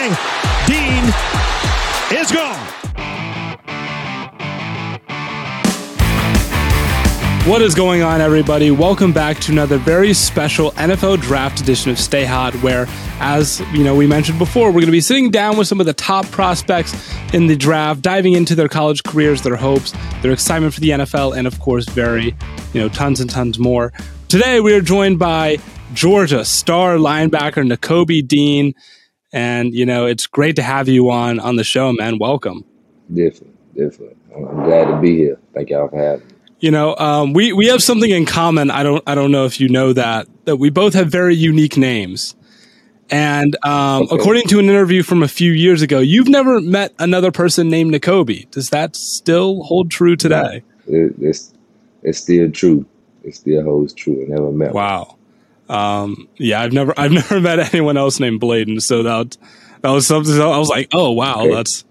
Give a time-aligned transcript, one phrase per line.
[0.00, 1.04] Dean
[2.18, 2.66] is gone.
[7.46, 8.70] What is going on, everybody?
[8.70, 12.86] Welcome back to another very special NFL Draft edition of Stay Hot, where,
[13.18, 15.86] as you know, we mentioned before, we're going to be sitting down with some of
[15.86, 16.94] the top prospects
[17.34, 21.36] in the draft, diving into their college careers, their hopes, their excitement for the NFL,
[21.36, 22.34] and of course, very,
[22.72, 23.92] you know, tons and tons more.
[24.28, 25.58] Today, we are joined by
[25.92, 28.74] Georgia star linebacker Nakobe Dean,
[29.32, 32.18] and you know, it's great to have you on on the show, man.
[32.18, 32.64] Welcome.
[33.08, 34.16] Definitely, definitely.
[34.34, 35.38] I'm, glad to be here.
[35.54, 36.34] Thank y'all for having me.
[36.60, 38.70] You know, um, we we have something in common.
[38.70, 41.76] I don't I don't know if you know that that we both have very unique
[41.76, 42.34] names.
[43.12, 44.16] And um, Okay.
[44.16, 47.92] according to an interview from a few years ago, you've never met another person named
[47.92, 48.48] Nakobe.
[48.52, 50.62] Does that still hold true today?
[50.86, 51.52] It, it's
[52.02, 52.86] it's still true.
[53.24, 54.24] It still holds true.
[54.24, 54.72] I never met.
[54.74, 55.06] one.
[55.70, 56.02] Wow.
[56.02, 58.80] Um, yeah, I've never I've never met anyone else named Bladen.
[58.80, 59.36] So that
[59.82, 60.34] that was something.
[60.40, 61.54] I was like, oh wow, Okay.
[61.54, 61.84] that's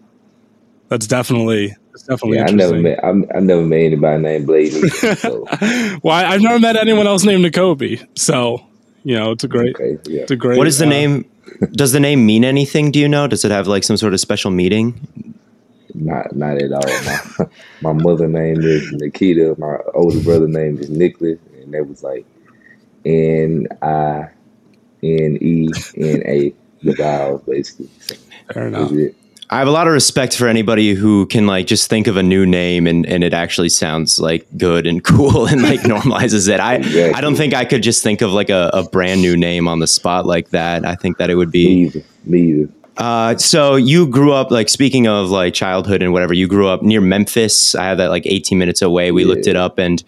[0.90, 3.04] that's definitely that's definitely Yeah, I never met.
[3.04, 4.86] I'm, I never met anybody named Bladen.
[4.86, 5.46] Either, so
[6.04, 8.06] well, I- I've never met anyone else named Nakobe.
[8.18, 8.66] So
[9.04, 10.22] you know, it's a great okay, yeah.
[10.24, 10.58] it's a great.
[10.58, 11.26] What is the uh, name?
[11.72, 12.92] Does the name mean anything?
[12.92, 13.28] Do you know?
[13.28, 15.34] Does it have like some sort of special meaning?
[15.96, 16.82] Not not at all.
[16.84, 17.46] My,
[17.94, 19.56] my mother name is Nikita.
[19.58, 22.26] My older brother name is Nicholas, and that was like
[23.06, 24.30] N I
[25.04, 26.54] N E N A.
[26.82, 27.90] The vowels, basically.
[28.00, 28.16] So
[28.54, 28.92] Fair that's enough.
[28.94, 29.16] it.
[29.52, 32.24] I have a lot of respect for anybody who can like just think of a
[32.24, 36.60] new name and, and it actually sounds like good and cool and like normalizes it.
[36.60, 37.14] I Exactly.
[37.14, 39.80] I don't think I could just think of like a, a brand new name on
[39.80, 40.86] the spot like that.
[40.86, 42.04] I think that it would Me be either.
[42.26, 42.70] Me either.
[43.00, 46.34] Uh, so you grew up like speaking of like childhood and whatever.
[46.34, 47.74] You grew up near Memphis.
[47.74, 49.12] I have that like 18 minutes away.
[49.12, 50.04] We looked it up, and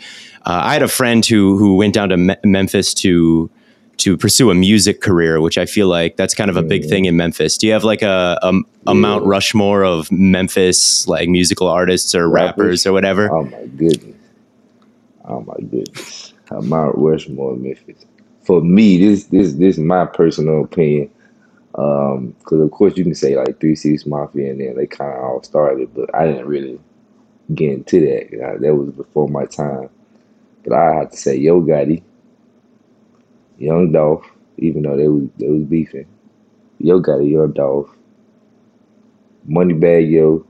[0.46, 3.50] uh, I had a friend who who went down to Me- Memphis to
[3.98, 7.06] to pursue a music career, which I feel like that's kind of a big thing
[7.06, 7.58] in Memphis.
[7.58, 8.54] Do you have like a a,
[8.88, 12.88] a Mount Rushmore of Memphis like musical artists or rappers, Rappers?
[12.88, 13.32] or whatever?
[13.32, 14.16] Oh my goodness.
[15.26, 16.34] Oh my goodness.
[16.50, 18.06] Uh, Mount Rushmore, of Memphis.
[18.44, 21.12] For me, this this this is my personal opinion.
[21.76, 25.14] Um, because of course you can say like Three Six Mafia and then they kind
[25.14, 26.80] of all started, but I didn't really
[27.54, 28.32] get into that.
[28.32, 29.90] You know, that was before my time.
[30.64, 32.04] But I have to say Yo Gotti,
[33.58, 34.26] Young Dolph,
[34.58, 36.08] even though they was they was beefing.
[36.80, 37.90] Yo Gotti, Young Dolph,
[39.50, 40.46] Moneybag Yo,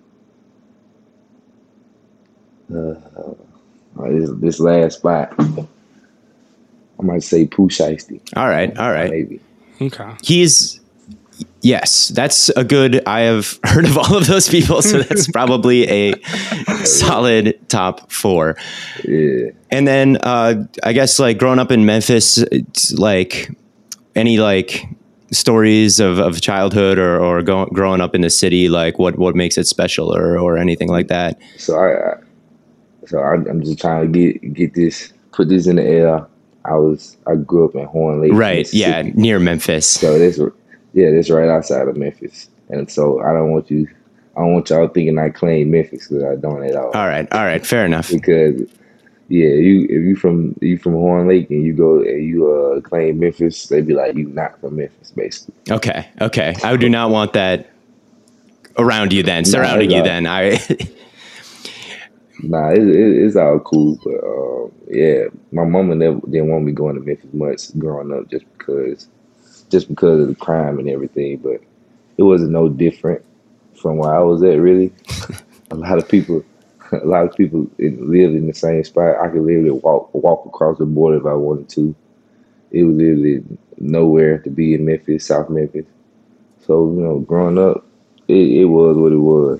[2.74, 5.66] uh, this, this last spot, I
[7.02, 9.10] might say Pooh Shiesty, all right, all right.
[9.10, 9.40] maybe.
[9.82, 10.12] Okay.
[10.22, 10.81] He's
[11.62, 13.06] yes, that's a good.
[13.08, 16.22] I have heard of all of those people, so that's probably a
[16.84, 18.58] solid top four.
[19.04, 19.52] Yeah.
[19.70, 22.44] And then uh, I guess like growing up in Memphis,
[22.98, 23.52] like
[24.16, 24.86] any like
[25.32, 29.36] stories of, of childhood or, or go, growing up in the city, like what, what
[29.36, 31.40] makes it special or, or anything like that.
[31.58, 32.18] So I, I
[33.08, 36.28] so I, I'm just trying to get get this, put this in the air.
[36.64, 38.72] I was I grew up in Horn Lake, right?
[38.72, 39.88] Yeah, near Memphis.
[39.88, 40.40] So that's
[40.94, 43.88] yeah, that's right outside of Memphis, and so I don't want you.
[44.36, 46.92] I don't want y'all thinking I claim Memphis because I don't at all.
[46.92, 48.10] All right, all right, fair enough.
[48.12, 48.62] because
[49.28, 52.82] yeah, you if you from you from Horn Lake and you go and you uh
[52.82, 55.56] claim Memphis, they'd be like you not from Memphis, basically.
[55.70, 56.56] Okay, okay.
[56.64, 57.70] I do not want that
[58.78, 60.28] around you then, surrounding nah, you then.
[60.28, 60.60] I
[62.44, 66.72] Nah, it, it, it's all cool, but um, yeah, my mama never didn't want me
[66.72, 69.08] going to Memphis much growing up, just because,
[69.72, 71.38] just because of the crime and everything.
[71.38, 71.62] But
[72.18, 73.24] it wasn't no different
[73.74, 74.60] from where I was at.
[74.60, 74.92] Really,
[75.72, 76.44] a lot of people,
[76.92, 79.18] a lot of people lived in the same spot.
[79.18, 81.96] I could literally walk walk across the border if I wanted to.
[82.72, 83.44] It was literally
[83.80, 85.86] nowhere to be in Memphis, South Memphis.
[86.66, 87.86] So you know, growing up,
[88.28, 89.60] it, it was what it was.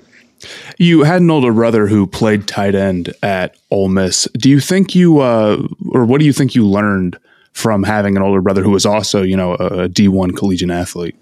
[0.78, 4.28] You had an older brother who played tight end at Ole Miss.
[4.36, 7.18] Do you think you, uh, or what do you think you learned
[7.52, 11.16] from having an older brother who was also, you know, a D one collegiate athlete?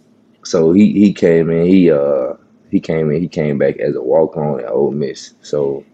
[0.44, 1.66] So he he came in.
[1.66, 2.34] He uh
[2.70, 3.20] he came in.
[3.20, 5.34] He came back as a walk on at Ole Miss.
[5.42, 5.84] So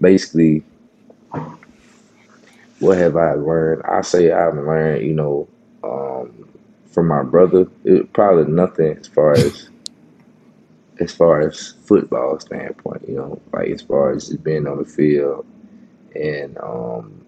[0.00, 0.62] basically,
[2.80, 3.82] what have I learned?
[3.84, 5.48] I say I've learned, you know,
[5.82, 6.48] um,
[6.86, 7.66] from my brother.
[7.84, 9.70] It, probably nothing as far as
[10.98, 14.84] as far as football standpoint, you know, like as far as just being on the
[14.84, 15.44] field
[16.14, 17.25] and um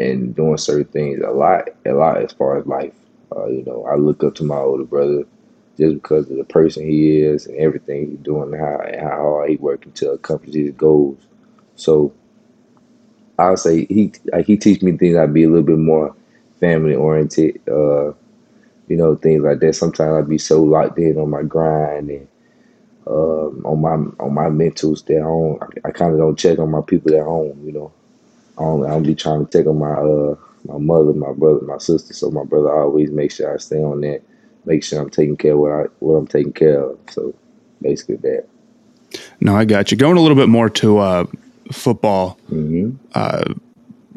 [0.00, 2.94] and doing certain things a lot, a lot as far as life.
[3.34, 5.24] Uh, you know, I look up to my older brother
[5.78, 9.50] just because of the person he is and everything he's doing, how and how hard
[9.50, 11.18] he working to accomplish his goals.
[11.76, 12.12] So
[13.38, 16.14] I'll say he like he teach me things I'd be a little bit more
[16.58, 18.08] family oriented, uh,
[18.88, 19.74] you know, things like that.
[19.74, 22.28] Sometimes I'd be so locked in on my grind and
[23.06, 25.58] um, on my on my mentals at home.
[25.62, 27.60] I, I kind of don't check on my people at home.
[27.64, 27.92] You know,
[28.60, 31.64] I don't, I don't be trying to take on my uh my mother, my brother,
[31.64, 32.12] my sister.
[32.12, 34.22] So my brother always makes sure I stay on that.
[34.66, 36.98] Make sure I'm taking care of what I what I'm taking care of.
[37.10, 37.34] So
[37.80, 38.46] basically that.
[39.40, 39.96] No, I got you.
[39.96, 41.26] Going a little bit more to uh,
[41.72, 42.38] football.
[42.50, 42.96] Mm-hmm.
[43.14, 43.54] Uh,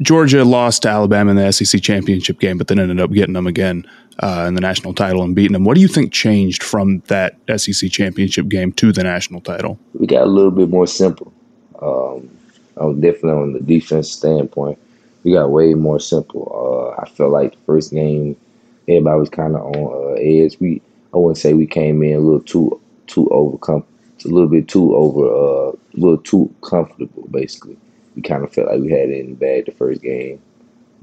[0.02, 3.46] Georgia lost to Alabama in the SEC championship game, but then ended up getting them
[3.46, 3.88] again
[4.18, 5.64] uh, in the national title and beating them.
[5.64, 9.78] What do you think changed from that SEC championship game to the national title?
[9.94, 11.32] We got a little bit more simple.
[11.80, 12.28] Um,
[12.76, 14.78] I'm definitely on the defense standpoint.
[15.22, 16.94] We got way more simple.
[16.96, 18.36] Uh, I felt like the first game,
[18.88, 20.58] everybody was kind of on uh, edge.
[20.60, 20.82] We,
[21.14, 23.84] I wouldn't say we came in a little too too overcome,
[24.24, 27.26] a little bit too over, uh, a little too comfortable.
[27.30, 27.76] Basically,
[28.16, 30.40] we kind of felt like we had it in the bag the first game.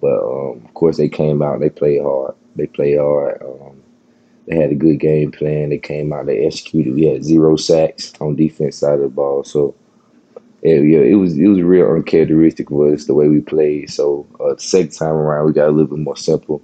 [0.02, 1.60] But um, of course, they came out.
[1.60, 2.36] They played hard.
[2.56, 3.42] They played hard.
[3.42, 3.82] Um,
[4.48, 5.70] they had a good game plan.
[5.70, 6.26] They came out.
[6.26, 6.96] They executed.
[6.96, 9.44] We had zero sacks on defense side of the ball.
[9.44, 9.76] So
[10.62, 13.90] it, yeah, it was it was real uncharacteristic of us the way we played.
[13.90, 16.62] So uh, the second time around, we got a little bit more simple.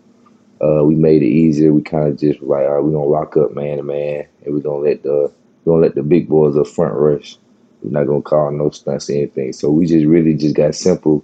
[0.62, 1.74] Uh, we made it easier.
[1.74, 4.54] We kind of just like, all right, we're gonna lock up man to man, and
[4.54, 5.32] we're gonna let the
[5.66, 7.38] we're gonna let the big boys up front rush.
[7.82, 9.54] We're not gonna call no stunts or anything.
[9.54, 11.24] So we just really just got simple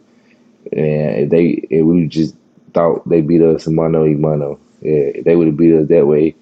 [0.71, 2.35] and they and we just
[2.73, 4.59] thought they beat us mano y mano.
[4.81, 6.35] Yeah, if they would have beat us that way,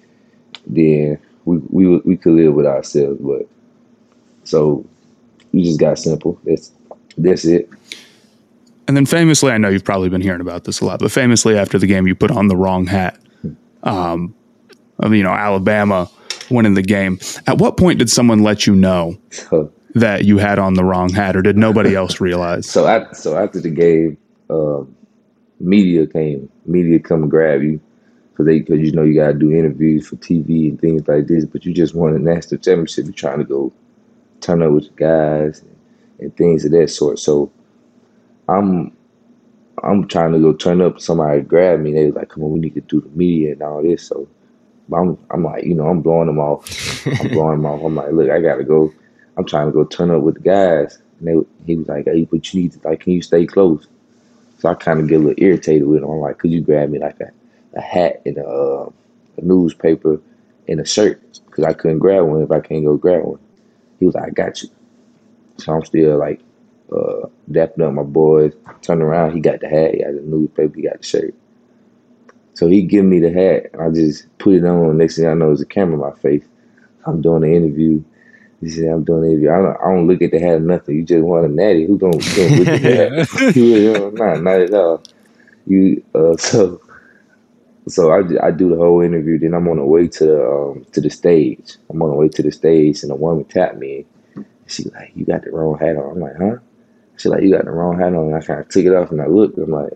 [0.66, 3.20] then we we we could live with ourselves.
[3.20, 3.48] But
[4.44, 4.86] so
[5.52, 6.40] we just got simple.
[6.44, 6.72] That's
[7.18, 7.68] that's it.
[8.88, 11.56] And then famously, I know you've probably been hearing about this a lot, but famously
[11.56, 13.18] after the game, you put on the wrong hat.
[13.84, 14.34] Um,
[14.98, 16.08] of you know Alabama
[16.50, 17.18] winning the game.
[17.46, 19.18] At what point did someone let you know
[19.94, 22.68] that you had on the wrong hat, or did nobody else realize?
[22.68, 24.16] so after, so after the game,
[24.50, 24.94] um,
[25.60, 26.48] media came.
[26.66, 27.80] Media come and grab you
[28.30, 31.44] because they because you know you gotta do interviews for TV and things like this.
[31.44, 33.04] But you just won a national championship.
[33.06, 33.72] You're trying to go
[34.42, 35.62] turn up with guys
[36.18, 37.18] and, things of that sort.
[37.18, 37.50] So
[38.48, 38.96] I'm
[39.82, 41.00] I'm trying to go turn up.
[41.00, 41.92] Somebody grab me.
[41.92, 44.28] They was like, "Come on, we need to do the media and all this." So
[44.92, 46.66] I'm I'm like, you know, I'm blowing them off.
[47.06, 47.82] I'm blowing them off.
[47.82, 48.92] I'm like, look, I gotta go.
[49.36, 50.98] I'm trying to go turn up with the guys.
[51.18, 53.86] And they, he was like, hey, but you need to, like, can you stay close?
[54.58, 56.10] So I kind of get a little irritated with him.
[56.10, 57.30] I'm like, could you grab me like a,
[57.74, 58.90] a hat and a, uh,
[59.38, 60.20] a newspaper
[60.68, 61.20] and a shirt?
[61.46, 63.40] Because I couldn't grab one if I can't go grab one.
[64.02, 64.68] He was like, I got you.
[65.58, 66.40] So I'm still like
[66.90, 68.52] uh, dapping up my boys.
[68.80, 71.32] Turn around, he got the hat, he got the newspaper, he got the shirt.
[72.54, 74.98] So he give me the hat, I just put it on.
[74.98, 76.44] Next thing I know, there's a camera in my face.
[77.06, 78.02] I'm doing the interview.
[78.60, 79.48] He said, I'm doing it.
[79.48, 80.96] I don't, I don't look at the hat or nothing.
[80.96, 81.86] You just want a natty.
[81.86, 83.54] Who don't, don't look at the hat?
[83.56, 85.00] you know, not, not at all.
[85.64, 86.80] You, uh, so,
[87.88, 89.38] so I, I do the whole interview.
[89.38, 91.76] Then I'm on the way to the, um, to the stage.
[91.90, 94.06] I'm on the way to the stage and a woman tapped me.
[94.66, 96.12] She like, you got the wrong hat on.
[96.12, 96.58] I'm like, huh?
[97.16, 98.28] She like, you got the wrong hat on.
[98.28, 99.58] And I kind of took it off and I looked.
[99.58, 99.92] I'm like,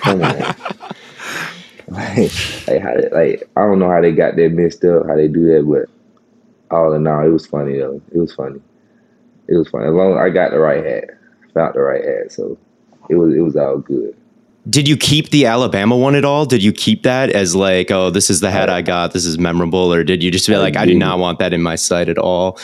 [0.00, 0.54] come on.
[1.90, 2.18] Like,
[2.68, 5.26] like, how they, like I don't know how they got that messed up, how they
[5.26, 5.88] do that, but
[6.70, 8.02] all in all, it was funny though.
[8.12, 8.60] It was funny.
[9.48, 9.86] It was funny.
[9.86, 11.04] As long as I got the right hat,
[11.54, 12.58] found the right hat, so
[13.08, 14.14] it was it was all good.
[14.68, 16.44] Did you keep the Alabama one at all?
[16.44, 19.38] Did you keep that as like, oh, this is the hat I got, this is
[19.38, 22.08] memorable, or did you just feel like I do not want that in my sight
[22.08, 22.58] at all?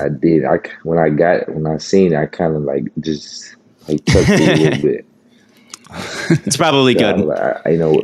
[0.00, 0.44] I did.
[0.44, 3.56] I when I got it, when I seen it, I kind of like just
[3.88, 5.06] like touched it a little bit.
[6.46, 7.16] It's probably So good.
[7.16, 8.00] was like, I, I know,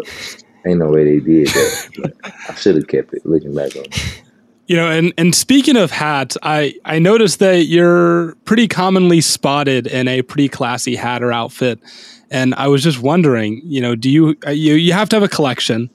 [0.67, 2.13] I know way they did that.
[2.49, 3.25] I should have kept it.
[3.25, 4.23] Looking back on, it.
[4.67, 9.87] You know, and and speaking of hats, I I noticed that you're pretty commonly spotted
[9.87, 11.79] in a pretty classy hat or outfit,
[12.31, 15.23] and I was just wondering, you know, do you uh, you you have to have
[15.23, 15.91] a collection?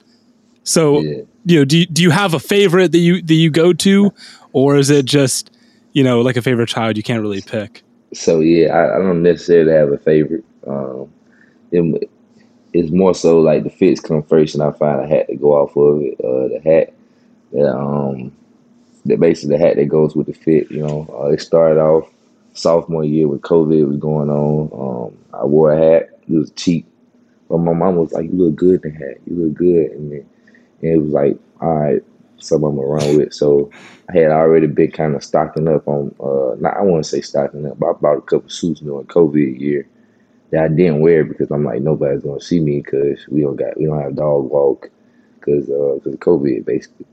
[0.64, 1.22] So Yeah.
[1.44, 4.12] you know, do you, do you have a favorite that you that you go to,
[4.52, 5.50] or is it just
[5.92, 7.82] you know like a favorite child you can't really pick?
[8.14, 10.44] so yeah, I, I don't necessarily have a favorite.
[10.66, 11.12] Um,
[11.70, 12.10] it,
[12.72, 15.54] it's more so like the fits come first, and I find a hat to go
[15.54, 16.14] off of it.
[16.20, 16.92] Uh, the hat
[17.52, 18.32] that um,
[19.06, 20.70] that basically the hat that goes with the fit.
[20.70, 22.08] You know, uh, it started off
[22.54, 25.08] sophomore year when COVID was going on.
[25.08, 26.11] Um, I wore a hat.
[26.28, 26.86] It was cheap,
[27.48, 29.18] but my mom was like, "You look good in the hat.
[29.26, 30.26] You look good," and, then,
[30.82, 32.02] and it was like, "All right."
[32.38, 33.32] Something I'm around with.
[33.32, 33.70] So
[34.10, 36.12] I had already been kind of stocking up on.
[36.18, 39.06] Uh, not I want to say stocking up, but I bought a couple suits during
[39.06, 39.86] COVID year
[40.52, 43.78] that I didn't wear because I'm like nobody's gonna see me because we don't got
[43.78, 44.90] we don't have dog walk
[45.38, 47.06] because uh, cause of COVID basically.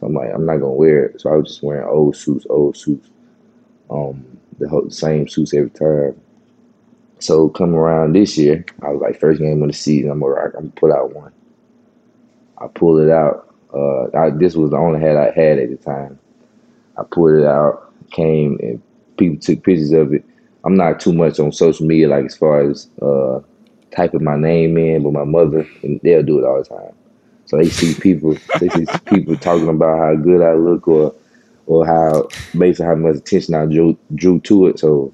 [0.00, 1.20] So I'm like I'm not gonna wear it.
[1.20, 3.10] So I was just wearing old suits, old suits,
[3.90, 4.24] um,
[4.58, 6.20] the whole, same suits every time.
[7.20, 10.10] So come around this year, I was like first game of the season.
[10.10, 10.34] I'm gonna.
[10.36, 11.32] I'm gonna put out one.
[12.58, 13.54] I pulled it out.
[13.74, 16.18] Uh, I, this was the only hat I had at the time.
[16.96, 18.82] I pulled it out, came and
[19.16, 20.24] people took pictures of it.
[20.64, 23.40] I'm not too much on social media, like as far as uh,
[23.94, 26.94] typing my name in, but my mother and they'll do it all the time.
[27.46, 31.14] So they see people, they see people talking about how good I look, or
[31.66, 34.78] or how basically how much attention I drew drew to it.
[34.78, 35.12] So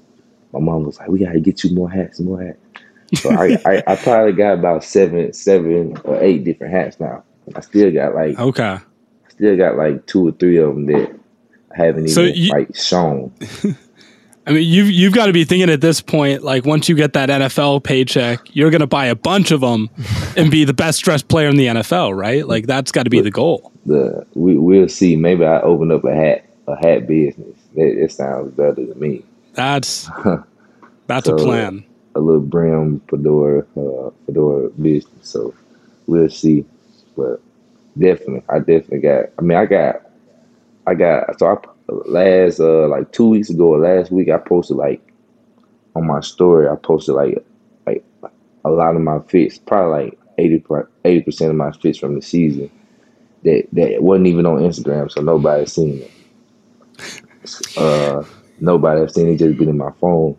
[0.59, 3.83] my mom was like, "We gotta get you more hats, more hats." So I, I,
[3.87, 7.23] I probably got about seven, seven or eight different hats now.
[7.55, 8.77] I still got like Okay.
[9.29, 11.15] still got like two or three of them that
[11.77, 13.31] I haven't even So you- like shown.
[14.47, 17.13] I mean, you've you've got to be thinking at this point, like once you get
[17.13, 19.89] that NFL paycheck, you're going to buy a bunch of them
[20.37, 22.47] and be the best dressed player in the NFL, right?
[22.47, 23.71] Like that's got to be the goal.
[23.87, 25.15] The we we'll see.
[25.15, 27.57] Maybe I open up a hat a hat business.
[27.75, 29.23] It, it sounds better to me.
[29.55, 30.09] That's
[31.07, 31.83] that's So- a plan.
[32.17, 35.11] A little brim fedora uh, fedora business.
[35.27, 35.53] So
[36.07, 36.63] we'll see.
[37.17, 37.41] But
[37.97, 39.25] definitely, I definitely got.
[39.37, 40.01] I mean, I got.
[40.87, 41.37] I got.
[41.39, 41.57] So I
[42.07, 45.01] last uh like two weeks ago or last week I posted like
[45.95, 46.69] on my story.
[46.69, 47.45] I posted like
[47.85, 48.03] like
[48.63, 52.71] a lot of my fits, probably like 80 percent of my fits from the season
[53.43, 56.11] that that wasn't even on Instagram, so nobody seen it.
[57.77, 58.23] Uh,
[58.59, 59.37] nobody have seen it.
[59.37, 60.37] Just been in my phone,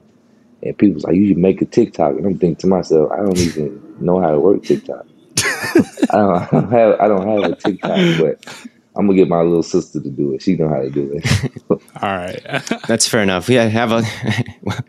[0.62, 3.38] and people's like, "You should make a TikTok." And I'm thinking to myself, I don't
[3.38, 5.06] even know how to work TikTok.
[5.38, 9.42] I, don't, I don't have I don't have a TikTok, but I'm gonna get my
[9.42, 10.42] little sister to do it.
[10.42, 11.52] She know how to do it.
[11.70, 12.40] All right.
[12.88, 13.49] That's fair enough.
[13.49, 14.02] Yeah, have a.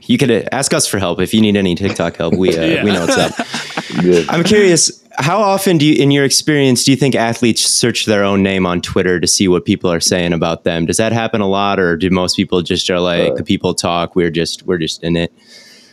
[0.04, 2.36] you could uh, ask us for help if you need any TikTok help.
[2.36, 2.84] We uh, Yeah.
[2.84, 4.02] we know what's up.
[4.02, 4.30] Good.
[4.30, 5.04] I'm curious.
[5.20, 8.68] How often do you, in your experience, do you think athletes search their own name
[8.68, 10.86] on Twitter to see what people are saying about them?
[10.86, 14.16] Does that happen a lot, or do most people just are like the people talk?
[14.16, 15.34] We're just we're just in it.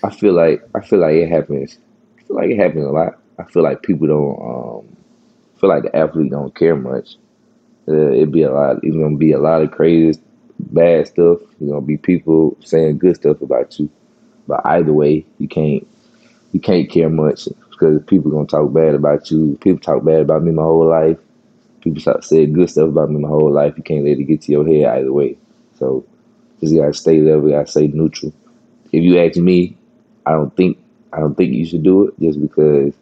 [0.03, 1.79] I feel like I feel like it happens.
[2.19, 3.19] I feel like it happens a lot.
[3.39, 4.39] I feel like people don't.
[4.41, 4.97] Um,
[5.59, 7.17] feel like the athlete don't care much.
[7.89, 8.81] Uh, it'd be a lot.
[8.83, 10.21] It's gonna be a lot of crazy,
[10.59, 11.39] bad stuff.
[11.41, 13.89] It's gonna be people saying good stuff about you.
[14.47, 15.87] But either way, you can't.
[16.53, 19.59] You can't care much because people gonna talk bad about you.
[19.61, 21.19] People talk bad about me my whole life.
[21.81, 23.75] People talk, say good stuff about me my whole life.
[23.77, 25.37] You can't let it get to your head either way.
[25.79, 26.05] So
[26.61, 27.51] just gotta stay level.
[27.51, 28.33] Gotta stay neutral.
[28.93, 29.77] If you ask me,
[30.27, 30.79] I don't think
[31.13, 32.95] I don't think you should do it just because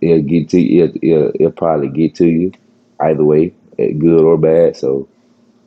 [0.00, 0.60] it'll get to.
[0.60, 2.52] It'll, it'll, it'll probably get to you
[3.00, 4.76] either way, eh, good or bad.
[4.76, 5.08] So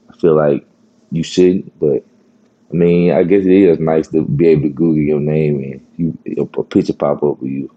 [0.10, 0.66] I feel like
[1.12, 1.78] you shouldn't.
[1.80, 2.04] But
[2.72, 5.88] I mean, I guess it is nice to be able to Google your name and
[5.98, 7.72] you a picture pop up of you.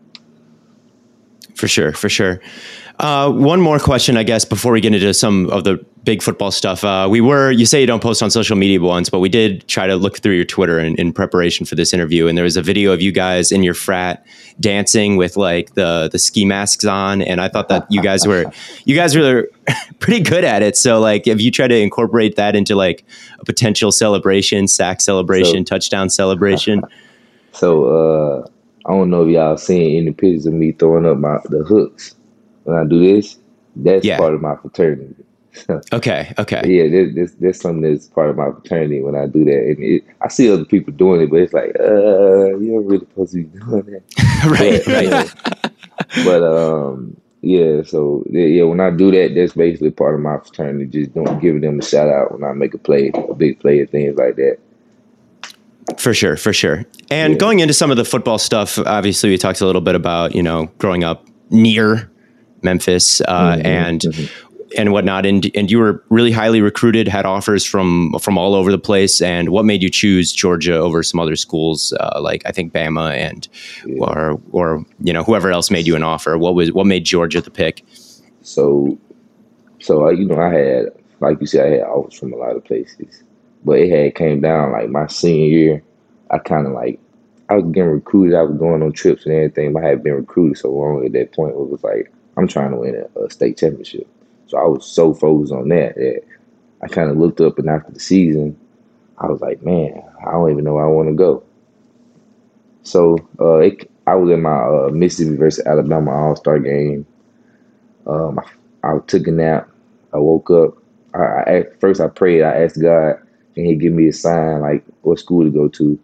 [1.60, 2.40] For sure, for sure.
[2.98, 6.50] Uh, one more question, I guess, before we get into some of the big football
[6.50, 6.82] stuff.
[6.82, 9.68] Uh, we were, you say you don't post on social media once, but we did
[9.68, 12.56] try to look through your Twitter in, in preparation for this interview, and there was
[12.56, 14.24] a video of you guys in your frat
[14.58, 18.50] dancing with like the the ski masks on, and I thought that you guys were,
[18.86, 19.50] you guys were
[19.98, 20.78] pretty good at it.
[20.78, 23.04] So, like, have you tried to incorporate that into like
[23.38, 26.80] a potential celebration, sack celebration, So- touchdown celebration?
[27.52, 27.84] So
[28.44, 28.48] uh,
[28.86, 32.14] I don't know if y'all seen any pictures of me throwing up my the hooks
[32.64, 33.38] when I do this.
[33.76, 34.18] That's Yeah.
[34.18, 35.14] part of my fraternity.
[35.92, 36.62] Okay, okay.
[36.64, 39.58] Yeah, there's, there's, there's something that's part of my fraternity when I do that.
[39.66, 43.32] And it, I see other people doing it, but it's like, uh, you're really supposed
[43.32, 44.02] to be doing that.
[44.46, 45.12] right, But, right.
[45.12, 45.28] uh,
[46.24, 47.82] but um, yeah.
[47.82, 50.86] So yeah, yeah, when I do that, that's basically part of my fraternity.
[50.86, 53.80] Just doing, giving them a shout out when I make a play, a big play,
[53.80, 54.58] and things like that.
[55.98, 56.84] For sure, for sure.
[57.10, 57.38] And Yeah.
[57.38, 60.42] going into some of the football stuff, obviously we talked a little bit about you
[60.42, 62.10] know growing up near
[62.62, 64.30] Memphis uh, Mm-hmm, and
[64.78, 68.70] and whatnot, and and you were really highly recruited, had offers from from all over
[68.70, 69.20] the place.
[69.20, 73.10] And what made you choose Georgia over some other schools uh, like I think Bama
[73.16, 73.48] and
[73.98, 76.38] or or you know whoever else made you an offer?
[76.38, 77.84] What was what made Georgia the pick?
[78.42, 78.96] So,
[79.80, 80.86] so uh, you know, I had,
[81.20, 83.22] like you said, I had offers from a lot of places,
[83.64, 85.82] but it had came down like my senior year.
[86.30, 87.00] I kind of like,
[87.48, 88.34] I was getting recruited.
[88.34, 89.72] I was going on trips and everything.
[89.72, 91.52] But I had been recruited so long at that point.
[91.52, 94.06] It was like I'm trying to win a, a state championship.
[94.46, 96.22] So I was so focused on that that
[96.82, 98.58] I kind of looked up and after the season,
[99.18, 101.42] I was like, man, I don't even know where I want to go.
[102.82, 107.06] So uh, it, I was in my uh, Mississippi versus Alabama All Star game.
[108.06, 108.40] Um,
[108.82, 109.68] I, I took a nap.
[110.12, 110.76] I woke up.
[111.14, 112.42] I, I first I prayed.
[112.42, 113.20] I asked God,
[113.56, 115.98] and He give me a sign like what school to go to.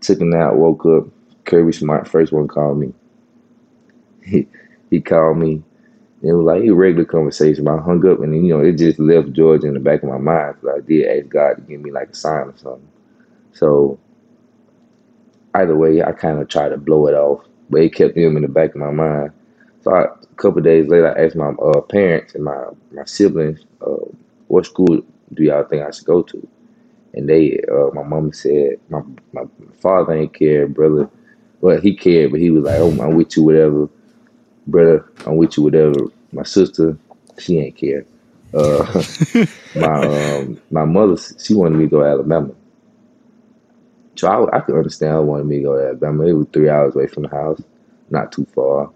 [0.00, 1.06] Took him out, Woke up.
[1.44, 2.94] Kirby Smart first one called me.
[4.22, 4.48] He
[4.90, 5.62] he called me.
[6.22, 7.68] It was like a regular conversation.
[7.68, 10.18] I hung up, and you know it just left Georgia in the back of my
[10.18, 12.88] mind because I did ask God to give me like a sign or something.
[13.52, 13.98] So
[15.54, 18.42] either way, I kind of tried to blow it off, but it kept him in
[18.42, 19.32] the back of my mind.
[19.82, 23.60] So I, a couple days later, I asked my uh, parents and my my siblings,
[23.82, 24.06] uh,
[24.48, 25.02] "What school
[25.34, 26.48] do y'all think I should go to?"
[27.14, 29.00] And they, uh, my mama said, my
[29.32, 29.44] my
[29.80, 31.08] father ain't care, brother.
[31.60, 33.88] Well, he cared, but he was like, "Oh, I'm with you, whatever."
[34.66, 36.06] Brother, I'm with you, whatever.
[36.32, 36.96] My sister,
[37.38, 38.04] she ain't care.
[38.54, 39.02] Uh,
[39.74, 42.52] my um, my mother, she wanted me to go to Alabama.
[44.16, 46.26] So I, I could understand her wanting me to go to Alabama.
[46.26, 47.62] It was three hours away from the house,
[48.10, 48.90] not too far.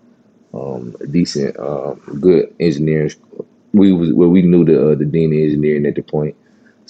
[0.54, 3.10] Um, decent, um, good engineering.
[3.10, 3.46] school.
[3.72, 6.36] We was well, we knew the uh, the dean of engineering at the point,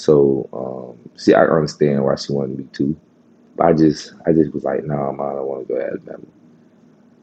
[0.03, 2.97] so um, see, I understand why she wanted me to.
[3.55, 5.87] But I just, I just was like, no, nah, I don't want to go to
[5.87, 6.25] Alabama.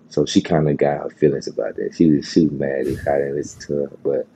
[0.07, 1.93] So she kind of got her feelings about that.
[1.93, 4.27] She was, she was mad that I didn't listen to her, but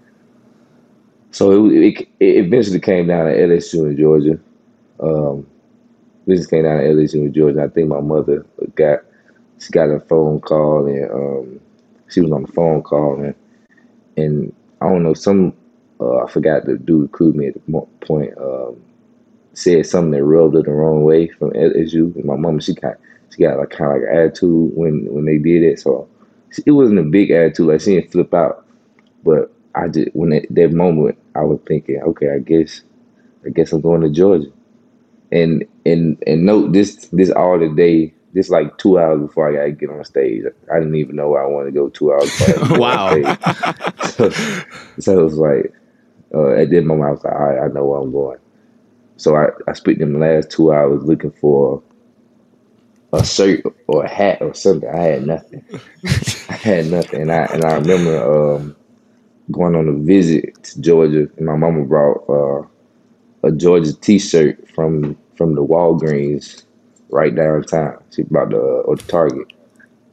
[1.32, 4.38] so it, it, it eventually came down to LSU in Georgia.
[5.00, 5.48] Um,
[6.28, 7.64] business came down to LSU in Georgia.
[7.64, 9.00] I think my mother got
[9.58, 11.62] she got a phone call and um,
[12.10, 13.36] she was on the phone call and
[14.18, 15.54] and I don't know some
[16.04, 18.82] uh, I forgot the dude recruit me at the point um,
[19.54, 22.16] said something that rubbed her the wrong way from LSU.
[22.16, 22.98] And my mama she got
[23.32, 25.80] she got like kind of like an attitude when when they did it.
[25.80, 26.08] So
[26.66, 28.66] it wasn't a big attitude like she didn't flip out,
[29.24, 32.82] but I just when that, that moment I was thinking, okay, I guess
[33.46, 34.52] I guess I'm going to Georgia
[35.32, 39.56] and and and note this this all the day this like two hours before I
[39.56, 40.44] gotta get on stage.
[40.72, 42.70] I didn't even know where I wanted to go two hours before I had to
[42.70, 43.98] get Wow.
[44.10, 44.30] so,
[45.00, 45.74] so it was like
[46.34, 48.40] uh, at that moment I was like, all right, I know where I'm going.
[49.18, 51.82] So I, I spent them the last two hours looking for
[53.14, 54.90] a shirt or a hat or something.
[54.90, 55.64] I had nothing.
[56.50, 57.22] I had nothing.
[57.22, 58.76] And I and I remember um,
[59.52, 62.68] going on a visit to Georgia and my mama brought uh,
[63.48, 66.64] a Georgia T-shirt from from the Walgreens
[67.10, 68.04] right downtown.
[68.12, 69.54] She bought the or the Target.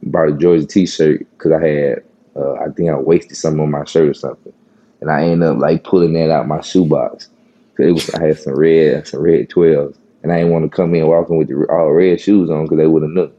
[0.03, 2.03] Bought a Georgia T-shirt because I had
[2.35, 4.53] uh, I think I wasted some on my shirt or something,
[5.01, 7.27] and I ended up like pulling that out my shoebox.
[7.75, 10.75] 'Cause it was I had some red some red twelves, and I didn't want to
[10.75, 13.31] come in walking with the all red shoes on because they would have known.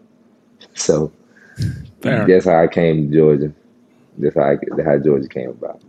[0.74, 1.12] So
[2.00, 2.26] Fair.
[2.26, 3.52] that's how I came to Georgia.
[4.18, 5.80] That's how I, that's how Georgia came about.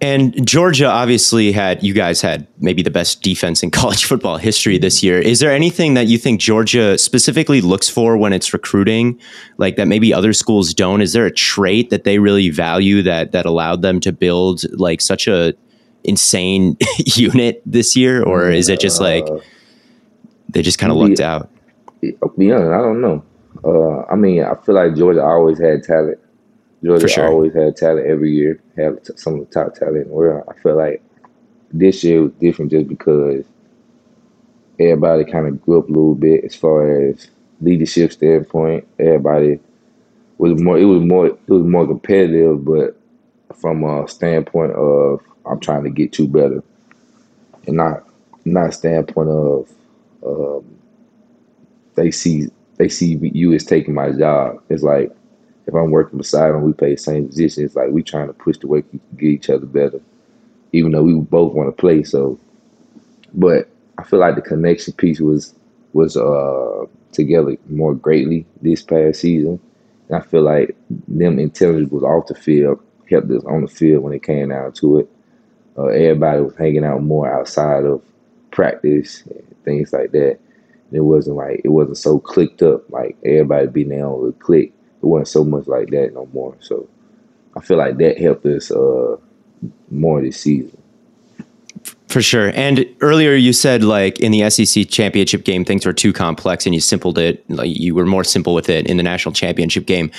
[0.00, 4.78] And Georgia obviously had you guys had maybe the best defense in college football history
[4.78, 5.18] this year.
[5.18, 9.18] Is there anything that you think Georgia specifically looks for when it's recruiting,
[9.56, 11.00] like that maybe other schools don't?
[11.00, 15.00] Is there a trait that they really value that that allowed them to build like
[15.00, 15.54] such a
[16.04, 19.38] insane unit this year, or is it just like Uh,
[20.48, 21.50] they just kind of lucked out?
[22.02, 23.24] Honest, I don't know.
[23.64, 26.18] Uh, I mean, I feel like Georgia always had talent.
[26.84, 27.28] Georgia sure.
[27.28, 28.60] always had talent every year.
[28.76, 30.44] had some of the top talent in the world.
[30.48, 31.02] I feel like
[31.72, 33.44] this year was different just because
[34.78, 37.28] everybody kind of grew up a little bit as far as
[37.60, 38.86] leadership standpoint.
[38.98, 39.58] Everybody
[40.38, 40.78] was more.
[40.78, 41.26] It was more.
[41.26, 42.96] It was more competitive, but
[43.56, 46.62] from a standpoint of I'm trying to get you better,
[47.66, 48.04] and not
[48.44, 49.68] not standpoint of
[50.24, 50.64] um,
[51.96, 54.62] they see they see you as taking my job.
[54.68, 55.12] It's like
[55.68, 57.64] if I'm working beside him, we play the same position.
[57.64, 60.00] It's like we trying to push the way to get each other better,
[60.72, 62.02] even though we both want to play.
[62.02, 62.38] So,
[63.34, 65.54] but I feel like the connection piece was
[65.92, 69.60] was uh together more greatly this past season.
[70.08, 70.76] And I feel like
[71.06, 75.00] them intelligences off the field helped us on the field when it came down to
[75.00, 75.10] it.
[75.76, 78.02] Uh, everybody was hanging out more outside of
[78.50, 79.22] practice
[79.64, 80.38] things like that.
[80.88, 84.32] And it wasn't like it wasn't so clicked up like everybody being there on the
[84.32, 84.72] click.
[85.02, 86.56] It wasn't so much like that no more.
[86.60, 86.88] So
[87.56, 89.16] I feel like that helped us uh,
[89.90, 90.78] more this season.
[92.08, 92.52] For sure.
[92.54, 96.74] And earlier you said like in the SEC championship game things were too complex and
[96.74, 100.10] you simpled it like you were more simple with it in the national championship game.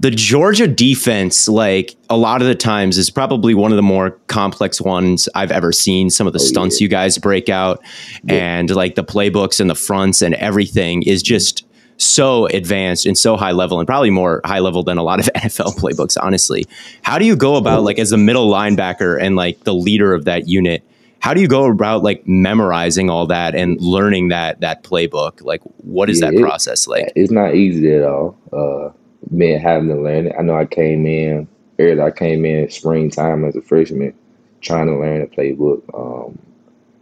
[0.00, 4.10] The Georgia defense like a lot of the times is probably one of the more
[4.26, 6.10] complex ones I've ever seen.
[6.10, 6.84] Some of the oh, stunts yeah.
[6.84, 7.80] you guys break out
[8.24, 8.34] yeah.
[8.34, 11.64] and like the playbooks and the fronts and everything is just
[11.98, 15.26] so advanced and so high level and probably more high level than a lot of
[15.36, 16.66] NFL playbooks honestly.
[17.02, 20.24] How do you go about like as a middle linebacker and like the leader of
[20.24, 20.82] that unit?
[21.26, 25.60] how do you go about like memorizing all that and learning that that playbook like
[25.78, 28.90] what is yeah, that process like it's not easy at all uh
[29.30, 31.48] me having to learn it i know i came in
[31.80, 34.14] early i came in springtime as a freshman
[34.60, 36.38] trying to learn the playbook um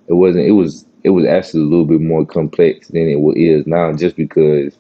[0.09, 3.67] it wasn't it was it was actually a little bit more complex than it is
[3.67, 4.75] now just because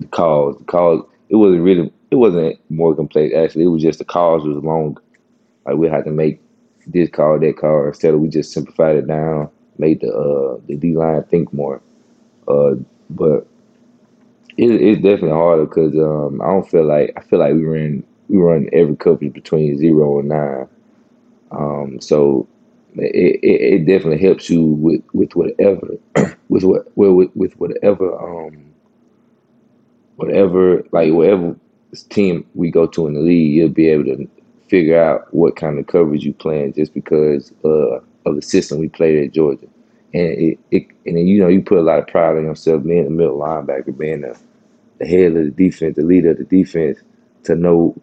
[0.00, 3.98] the calls the calls it wasn't really it wasn't more complex actually it was just
[3.98, 4.98] the calls was long
[5.64, 6.40] like we had to make
[6.86, 7.86] this call, that call.
[7.86, 11.82] Instead of we just simplified it down, made the uh, the D line think more.
[12.48, 12.74] Uh,
[13.10, 13.46] but
[14.56, 18.04] it, it's definitely harder because um, I don't feel like I feel like we run
[18.28, 20.68] we run every coverage between zero and nine.
[21.50, 22.46] Um, so
[22.96, 25.96] it, it, it, definitely helps you with, with whatever
[26.48, 28.65] with what well with, with whatever um
[30.16, 31.56] whatever like whatever
[32.10, 34.28] team we go to in the league, you'll be able to
[34.68, 38.88] figure out what kind of coverage you plan just because uh, of the system we
[38.88, 39.66] played at Georgia.
[40.14, 42.84] And it, it and then, you know you put a lot of pride on yourself
[42.84, 44.38] being the middle linebacker, being the,
[44.98, 46.98] the head of the defense, the leader of the defense,
[47.44, 47.94] to know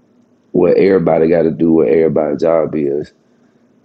[0.52, 3.12] what everybody got to do, what everybody's job is,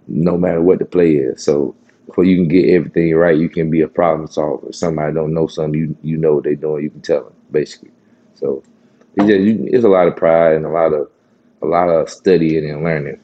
[0.07, 1.43] no matter what the play is.
[1.43, 4.71] So before you can get everything right, you can be a problem solver.
[4.71, 7.91] Somebody don't know something, you you know what they're doing, you can tell them basically.
[8.39, 8.63] So
[9.15, 11.09] it's, just, you, it's a lot of pride and a lot of
[11.61, 13.19] a lot of studying and learning.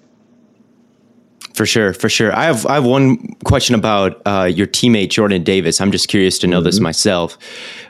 [1.53, 2.35] For sure, for sure.
[2.35, 5.79] I have I have one question about uh, your teammate Jordan Davis.
[5.79, 6.65] I'm just curious to know mm-hmm.
[6.65, 7.37] this myself.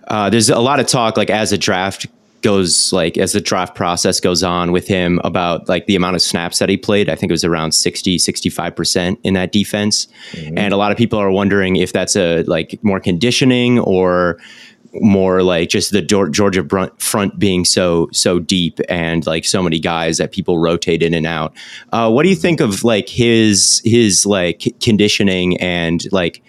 [0.07, 2.05] Uh, there's a lot of talk, like as a draft
[2.43, 6.21] goes, like as the draft process goes on with him about like the amount of
[6.21, 7.09] snaps that he played.
[7.09, 10.55] I think it was around 60, 65 percent in that defense, mm-hmm.
[10.59, 14.37] and a lot of people are wondering if that's a like more conditioning or
[15.01, 16.65] more like just the Georgia
[16.97, 21.25] front being so so deep and like so many guys that people rotate in and
[21.25, 21.53] out.
[21.91, 26.43] Uh, what do you think of like his his like conditioning and like?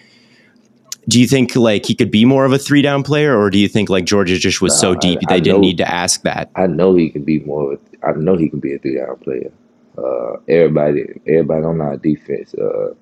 [1.09, 3.57] Do you think like he could be more of a three down player, or do
[3.57, 6.23] you think like Georgia just was so deep I, they I didn't need to ask
[6.23, 6.51] that?
[6.55, 7.77] I know he can be more.
[8.03, 9.51] I know he can be a three down player.
[9.97, 12.53] Uh, everybody, everybody on our defense.
[12.53, 12.93] Uh,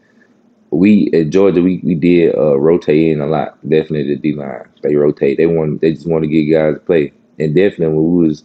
[0.75, 3.57] we at Georgia we, we did uh, rotate in a lot.
[3.67, 4.67] Definitely the D line.
[4.81, 5.37] They rotate.
[5.37, 7.13] They want they just want to get guys to play.
[7.39, 8.43] And definitely when we was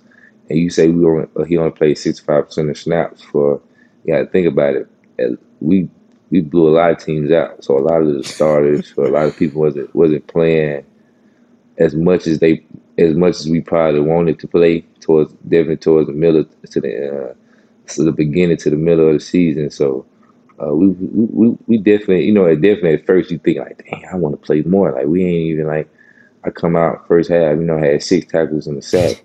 [0.49, 3.61] and you say we only, uh, he only played sixty five percent of snaps for
[4.05, 4.89] you got to think about it.
[5.61, 5.89] We
[6.31, 7.65] we blew a lot of teams out.
[7.65, 10.87] So a lot of the starters for a lot of people wasn't wasn't playing
[11.79, 12.65] as much as they
[12.99, 17.31] as much as we probably wanted to play towards definitely towards the middle to the
[17.31, 17.35] uh,
[17.89, 19.71] to the beginning to the middle of the season.
[19.71, 20.07] So
[20.63, 24.05] uh, we, we we definitely you know at definitely at first you think like dang
[24.11, 24.93] I want to play more.
[24.93, 25.89] Like we ain't even like
[26.45, 29.25] I come out first half you know had six tackles in the sack.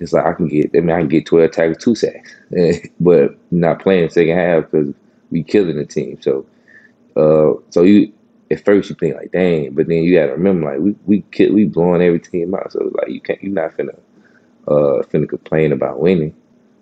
[0.00, 2.34] It's like I can get I mean I can get twelve tackles two sacks.
[3.00, 4.94] But not playing second half because
[5.30, 6.20] we killing the team.
[6.20, 6.46] So
[7.16, 8.12] uh so you
[8.50, 11.52] at first you think like dang but then you gotta remember like we we kill,
[11.54, 12.72] we blowing every team out.
[12.72, 13.98] So like you can't you're not finna
[14.68, 16.34] uh finna complain about winning.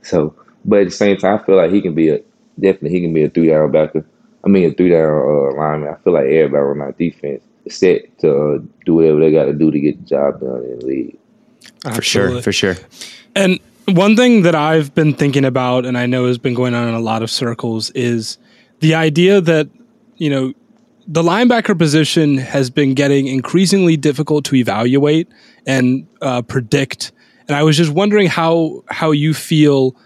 [0.03, 0.35] So
[0.65, 2.21] but at the same time I feel like he can be a
[2.63, 4.05] definitely he can be a three down backer.
[4.45, 5.95] I mean, a three down uh, lineman.
[5.95, 9.47] I feel like everybody on our defense is set to uh, do whatever they got
[9.47, 11.19] to do to get the job done in the league.
[11.95, 12.77] For sure, for sure.
[13.35, 16.89] And one thing that I've been thinking about, and I know has been going on
[16.89, 18.39] in a lot of circles, is
[18.81, 19.69] the idea that
[20.17, 20.53] you know
[21.07, 25.29] the linebacker position has been getting increasingly difficult to evaluate
[25.67, 27.13] and uh, predict.
[27.49, 29.97] And I was just wondering how how you feel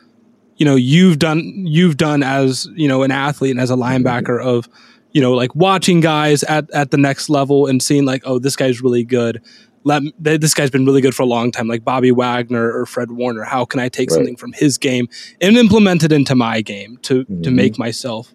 [0.56, 4.42] you know you've done you've done as you know an athlete and as a linebacker
[4.42, 4.68] of
[5.12, 8.56] you know like watching guys at at the next level and seeing like oh this
[8.56, 9.42] guy's really good
[9.86, 13.12] let this guy's been really good for a long time, like Bobby Wagner or Fred
[13.12, 13.44] Warner.
[13.44, 14.16] How can I take right.
[14.16, 15.08] something from his game
[15.40, 17.42] and implement it into my game to mm-hmm.
[17.42, 18.34] to make myself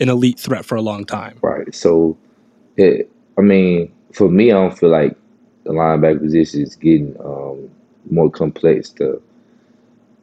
[0.00, 1.38] an elite threat for a long time?
[1.42, 1.72] Right.
[1.74, 2.16] So,
[2.78, 5.14] it, I mean, for me, I don't feel like
[5.64, 7.70] the linebacker position is getting um,
[8.10, 9.20] more complex to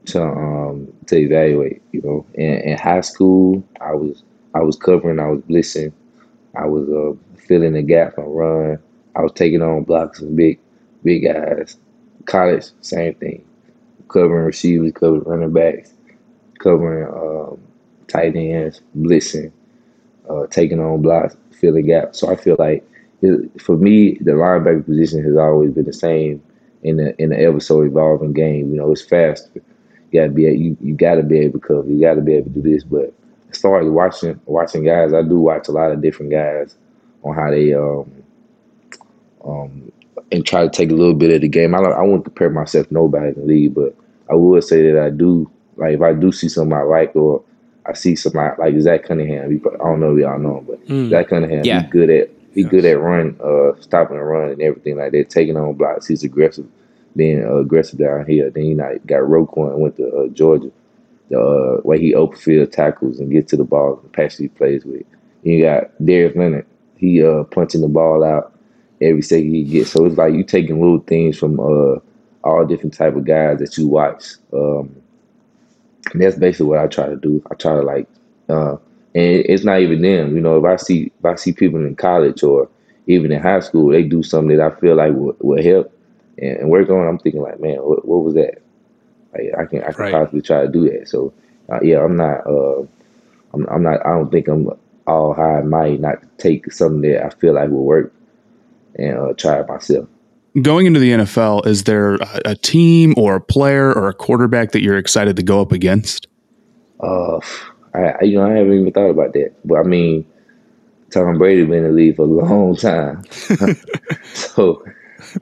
[0.05, 1.81] to um, to evaluate.
[1.91, 5.93] You know, in, in, high school, I was I was covering, I was blitzing,
[6.55, 8.79] I was uh, filling the gap and run.
[9.15, 10.59] I was taking on blocks of big
[11.03, 11.77] big guys.
[12.25, 13.45] College, same thing.
[14.07, 15.93] Covering receivers, covering running backs,
[16.59, 17.59] covering um,
[18.07, 19.51] tight ends, blitzing,
[20.29, 22.19] uh, taking on blocks, filling gaps.
[22.19, 22.87] So I feel like
[23.21, 26.41] it, for me, the linebacker position has always been the same
[26.83, 28.71] in the in the ever so evolving game.
[28.71, 29.61] You know, it's faster.
[30.13, 31.89] You gotta be you you gotta be able to cover.
[31.89, 32.83] You gotta be able to do this.
[32.83, 33.13] But
[33.49, 36.75] as far as watching watching guys, I do watch a lot of different guys
[37.23, 38.11] on how they um
[39.43, 39.91] um
[40.31, 41.73] and try to take a little bit of the game.
[41.73, 43.95] I I won't compare myself to nobody in the league, but
[44.29, 47.43] I would say that I do like if I do see somebody I like or
[47.85, 49.61] I see somebody like Zach Cunningham.
[49.65, 51.09] I don't know if y'all know him, but mm.
[51.09, 51.81] Zach Cunningham, yeah.
[51.81, 52.71] he's good at he's yes.
[52.71, 56.07] good at run, uh, stopping the run and everything like that, taking on blocks.
[56.07, 56.67] He's aggressive,
[57.15, 58.49] being uh, aggressive down here.
[58.49, 60.71] Then he like, got Roquan went to uh, Georgia.
[61.29, 64.49] The uh, way he open field tackles and get to the ball and pass he
[64.49, 65.05] plays with.
[65.43, 66.65] And you got Darius Leonard.
[66.97, 68.53] He uh punching the ball out
[69.01, 69.91] every second he gets.
[69.91, 71.99] So it's like you taking little things from uh,
[72.43, 74.25] all different type of guys that you watch.
[74.53, 74.95] Um,
[76.11, 77.43] and that's basically what I try to do.
[77.49, 78.07] I try to like,
[78.49, 78.73] uh,
[79.15, 80.35] and it's not even them.
[80.35, 82.69] You know, if I see if I see people in college or
[83.07, 85.92] even in high school, they do something that I feel like will, will help
[86.37, 87.07] and, and, work on.
[87.07, 88.61] I'm thinking like, man, what, what was that?
[89.33, 90.13] Like, I can I can right.
[90.13, 91.07] possibly try to do that.
[91.07, 91.33] So
[91.71, 92.45] uh, yeah, I'm not.
[92.45, 92.81] Uh,
[93.53, 94.05] I'm, I'm not.
[94.05, 94.69] I don't think I'm
[95.07, 98.13] all high and mighty not to take something that I feel like will work
[98.95, 100.07] and uh, try it myself.
[100.61, 104.71] Going into the NFL, is there a, a, team or a player or a quarterback
[104.71, 106.27] that you're excited to go up against?
[106.99, 107.39] Uh,
[107.95, 110.25] I you know I haven't even thought about that, but I mean,
[111.11, 113.23] Tom Brady been in the league for a long time,
[114.33, 114.83] so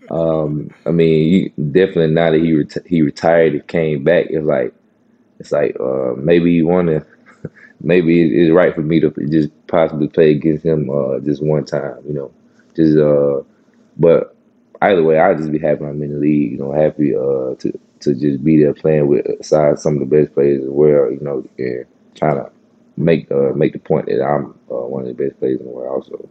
[0.09, 4.73] um, I mean, definitely now that he reti- he retired and came back, it's like
[5.39, 7.05] it's like uh, maybe you want to,
[7.81, 11.97] maybe it's right for me to just possibly play against him uh, just one time,
[12.07, 12.31] you know
[12.75, 13.41] just uh,
[13.97, 14.35] but
[14.81, 16.53] either way, I just be happy I'm in the league.
[16.53, 20.17] You know, happy uh to to just be there playing with aside some of the
[20.17, 21.13] best players in the world.
[21.13, 22.51] You know, and trying to
[22.97, 25.71] make uh make the point that I'm uh, one of the best players in the
[25.71, 26.29] world also.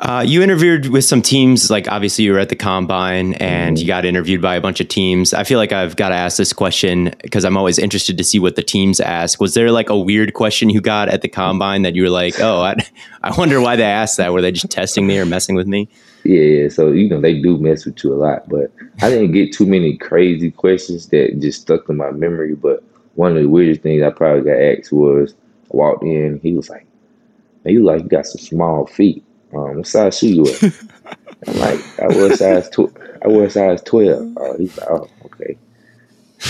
[0.00, 3.82] Uh, you interviewed with some teams, like obviously you were at the combine and mm-hmm.
[3.82, 5.34] you got interviewed by a bunch of teams.
[5.34, 8.38] I feel like I've got to ask this question because I'm always interested to see
[8.38, 9.42] what the teams ask.
[9.42, 12.40] Was there like a weird question you got at the combine that you were like,
[12.40, 12.76] oh, I,
[13.22, 14.32] I wonder why they asked that?
[14.32, 15.86] Were they just testing me or messing with me?
[16.24, 16.68] Yeah, yeah.
[16.70, 19.66] So, you know, they do mess with you a lot, but I didn't get too
[19.66, 22.54] many crazy questions that just stuck in my memory.
[22.54, 22.82] But
[23.16, 25.34] one of the weirdest things I probably got asked was
[25.64, 26.86] I walked in, he was like,
[27.66, 30.72] man, you like you got some small feet um, what size shoe you wear?
[31.46, 34.32] I'm like, I wear size tw- I wear size twelve.
[34.36, 35.56] Oh, he's like, oh, okay.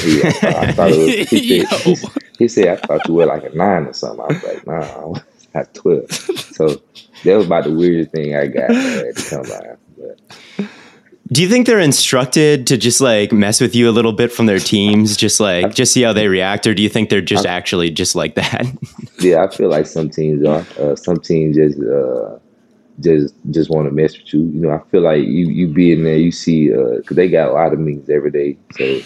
[0.05, 1.31] Yeah, I, thought it was.
[1.31, 2.07] He said, he,
[2.39, 4.21] he, said, I thought you were like a nine or something.
[4.21, 6.11] I was like, nah, I was size twelve.
[6.13, 6.81] So
[7.25, 9.77] that was about the weirdest thing I got uh, to come by.
[9.97, 10.69] But
[11.33, 14.47] do you think they're instructed to just like mess with you a little bit from
[14.47, 17.47] their teams, just like just see how they react, or do you think they're just
[17.47, 18.67] actually just like that?
[19.21, 20.67] yeah, I feel like some teams are.
[20.79, 22.39] Uh, some teams just uh,
[23.01, 24.41] just just want to mess with you.
[24.41, 27.29] You know, I feel like you you be in there, you see, because uh, they
[27.29, 29.01] got a lot of meetings every day, so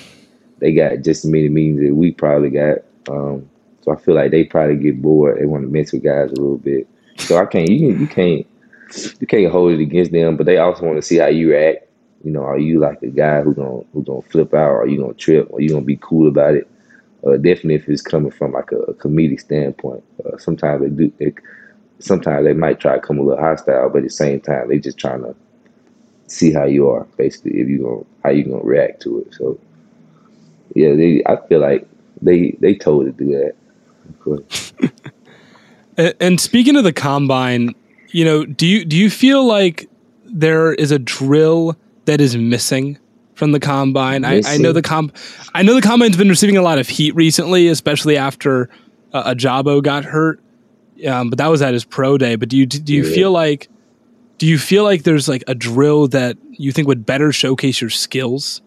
[0.59, 2.79] they got just as many meetings that we probably got.
[3.09, 3.49] Um,
[3.83, 5.39] so I feel like they probably get bored.
[5.39, 6.89] They want to mess with guys a little bit.
[7.19, 8.47] So I can't you you can't
[9.21, 11.89] you can't hold it against them, but they also want to see how you react.
[12.25, 14.71] You know, are you like a guy who gonna who gonna flip out?
[14.71, 15.53] Are you gonna trip?
[15.53, 16.69] Are you gonna be cool about it?
[17.27, 21.13] Uh, definitely, if it's coming from like a, a comedic standpoint, uh, sometimes they do.
[21.19, 21.35] They,
[22.05, 24.79] sometimes they might try to come a little hostile, but at the same time, they
[24.79, 25.35] just trying to
[26.27, 29.35] see how you are, basically, if you going how you gonna react to it.
[29.35, 29.59] So,
[30.75, 31.87] yeah, they, I feel like
[32.21, 33.55] they they told to do that.
[34.27, 34.91] Of
[35.97, 37.75] and, and speaking of the combine,
[38.09, 39.89] you know, do you do you feel like
[40.25, 42.99] there is a drill that is missing
[43.35, 44.25] from the combine?
[44.25, 45.11] I, I, know the com,
[45.55, 48.69] I know the combine's been receiving a lot of heat recently, especially after
[49.13, 50.41] uh, Ojabo got hurt
[51.07, 52.37] um, but that was at his pro day.
[52.37, 53.15] But do you do you yeah.
[53.15, 53.69] feel like
[54.39, 57.91] do you feel like there's like a drill that you think would better showcase your
[57.91, 58.63] skills?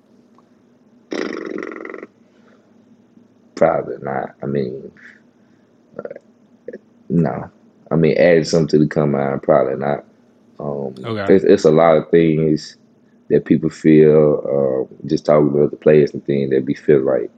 [3.56, 4.36] Probably not.
[4.42, 4.92] I mean,
[5.98, 6.78] uh,
[7.10, 7.50] no.
[7.90, 10.06] I mean, adding something to the combine, probably not.
[10.60, 11.34] Um, okay.
[11.34, 12.78] it's, it's, a lot of things
[13.30, 17.30] that people feel, uh, just talking to other players and things, that be feel like,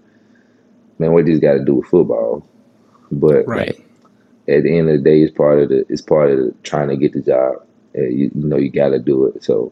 [0.97, 2.47] man, what these got to do with football?
[3.11, 3.77] But Right.
[4.49, 6.89] At the end of the day, it's part of the it's part of the, trying
[6.89, 7.55] to get the job.
[7.97, 9.43] Uh, you, you know, you got to do it.
[9.43, 9.71] So,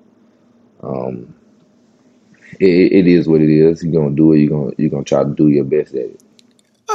[0.82, 1.34] um,
[2.60, 3.84] it, it is what it is.
[3.84, 4.40] You're gonna do it.
[4.40, 6.24] You're gonna you're gonna try to do your best at it.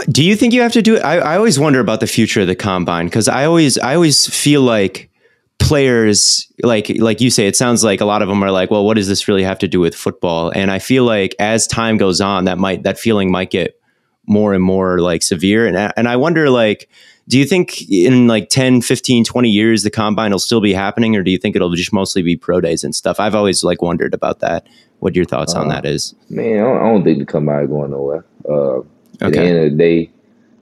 [0.08, 1.04] Do you think you have to do it?
[1.04, 4.26] I, I always wonder about the future of the combine because I always I always
[4.26, 5.10] feel like
[5.58, 8.84] players like like you say it sounds like a lot of them are like well
[8.84, 11.96] what does this really have to do with football and i feel like as time
[11.96, 13.80] goes on that might that feeling might get
[14.26, 16.88] more and more like severe and and i wonder like
[17.28, 21.16] do you think in like 10 15 20 years the combine will still be happening
[21.16, 23.80] or do you think it'll just mostly be pro days and stuff i've always like
[23.80, 24.66] wondered about that
[25.00, 27.90] what your thoughts on that is Man, I don't, I don't think the combine going
[27.90, 28.24] nowhere.
[28.48, 28.80] Uh,
[29.20, 30.10] At the end of the day,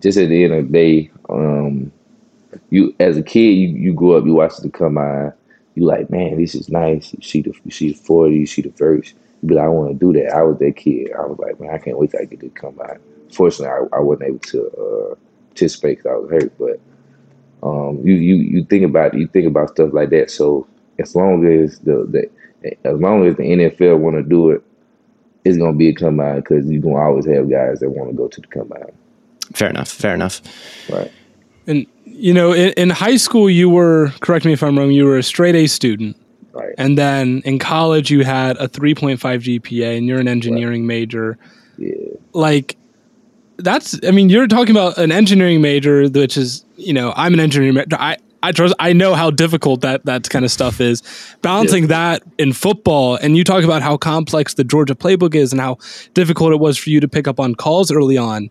[0.00, 1.92] just at the end of the day, um,
[2.70, 5.32] you as a kid, you, you grew up, you watch the combine,
[5.74, 7.12] you like, man, this is nice.
[7.12, 9.14] You see the you see the forty, you see the first.
[9.42, 10.34] You be like, I want to do that.
[10.34, 11.12] I was that kid.
[11.12, 12.98] I was like, man, I can't wait till I get to the combine.
[13.32, 15.14] Fortunately, I, I wasn't able to uh,
[15.50, 16.58] participate because I was hurt.
[16.58, 16.80] But
[17.66, 20.30] um, you you you think about you think about stuff like that.
[20.30, 20.66] So
[20.98, 22.06] as long as the,
[22.62, 24.62] the as long as the NFL want to do it,
[25.44, 28.28] it's gonna be a combine because you're gonna always have guys that want to go
[28.28, 28.92] to the combine,
[29.54, 30.40] fair enough fair enough
[30.90, 31.10] right?
[31.66, 34.90] And you know, in, in high school, you were correct me if I'm wrong.
[34.90, 36.16] You were a straight A student,
[36.52, 36.74] Right.
[36.78, 41.38] and then in college, you had a 3.5 GPA, and you're an engineering major.
[41.78, 41.94] Yeah.
[42.32, 42.76] Like,
[43.62, 43.98] that's.
[44.04, 47.74] I mean, you're talking about an engineering major, which is, you know, I'm an engineering
[47.74, 47.96] major.
[47.98, 48.74] I I trust.
[48.78, 51.02] I know how difficult that that kind of stuff is.
[51.42, 55.60] Balancing that in football, and you talk about how complex the Georgia playbook is, and
[55.60, 55.78] how
[56.14, 58.50] difficult it was for you to pick up on calls early on.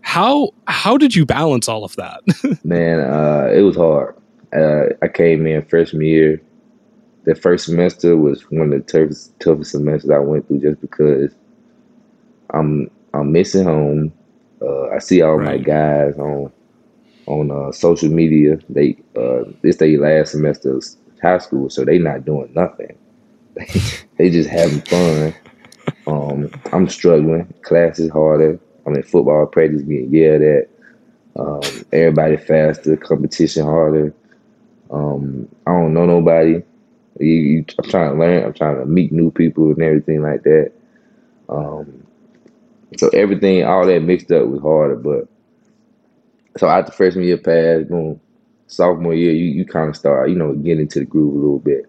[0.00, 2.22] How how did you balance all of that?
[2.64, 4.16] Man, uh, it was hard.
[4.54, 6.40] Uh, I came in freshman year.
[7.24, 11.34] The first semester was one of the toughest, toughest semesters I went through, just because
[12.50, 14.12] I'm I'm missing home.
[14.60, 16.52] Uh, I see all my guys on
[17.26, 18.58] on uh, social media.
[18.68, 20.84] They uh, this their last semester of
[21.20, 22.96] high school, so they not doing nothing.
[24.18, 25.34] they just having fun.
[26.06, 27.52] Um, I'm struggling.
[27.62, 28.58] Class is harder.
[28.86, 30.68] I'm in football practice getting yelled at.
[31.36, 34.14] Um, everybody faster, competition harder.
[34.90, 36.62] Um, I don't know nobody.
[37.18, 38.44] You, you, I'm trying to learn.
[38.44, 40.72] I'm trying to meet new people and everything like that.
[41.48, 42.06] Um,
[42.96, 44.96] so everything, all that mixed up was harder.
[44.96, 45.28] But
[46.58, 48.20] so after freshman year passed, boom,
[48.66, 51.58] sophomore year, you, you kind of start, you know, getting into the groove a little
[51.58, 51.86] bit.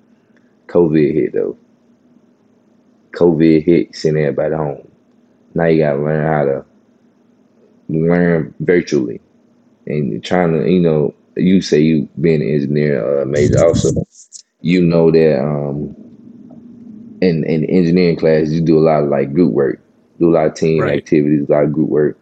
[0.67, 1.57] COVID hit though.
[3.11, 4.87] COVID hit, sending everybody home.
[5.53, 6.65] Now you gotta learn how to
[7.89, 9.21] learn virtually
[9.85, 14.05] and trying to, you know, you say you being an engineer uh, major also,
[14.61, 15.95] you know that um
[17.21, 19.79] in in engineering class you do a lot of like group work,
[20.19, 20.97] do a lot of team Right.
[20.97, 22.17] activities, a lot of group work,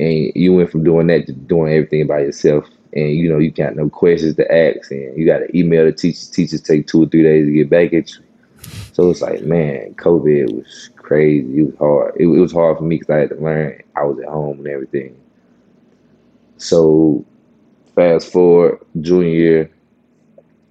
[0.00, 2.66] and you went from doing that to doing everything by yourself.
[2.94, 5.92] And you know you got no questions to ask, and you got to email the
[5.92, 6.28] teachers.
[6.28, 8.22] Teachers take two or three days to get back at you.
[8.92, 11.58] So it's like, man, COVID was crazy.
[11.58, 12.14] It was hard.
[12.16, 13.82] It, it was hard for me because I had to learn.
[13.96, 15.16] I was at home and everything.
[16.58, 17.24] So
[17.94, 19.70] fast forward junior year,